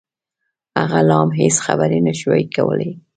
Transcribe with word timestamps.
هغه 0.79 0.99
لا 1.07 1.15
هم 1.21 1.29
هېڅ 1.39 1.55
خبرې 1.65 1.99
نشوای 2.07 2.43
کولای 2.55 2.91